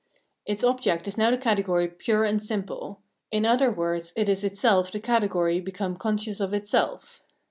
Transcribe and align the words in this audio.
Its 0.47 0.63
object 0.63 1.07
is 1.07 1.15
now 1.15 1.29
the 1.29 1.37
category 1.37 1.87
pure 1.87 2.23
and 2.23 2.41
simple; 2.41 3.01
in 3.29 3.45
other 3.45 3.71
words, 3.71 4.13
it 4.15 4.27
is 4.27 4.43
itself 4.43 4.91
the 4.91 4.99
category 4.99 5.59
become 5.61 5.95
conscious 5.95 6.39
of 6.39 6.55
itself. 6.55 7.21